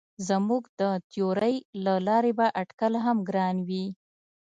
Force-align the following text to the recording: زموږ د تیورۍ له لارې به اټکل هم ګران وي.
زموږ 0.27 0.63
د 0.79 0.81
تیورۍ 1.11 1.55
له 1.85 1.93
لارې 2.07 2.31
به 2.37 2.47
اټکل 2.61 2.93
هم 3.05 3.17
ګران 3.29 3.55
وي. 3.67 3.85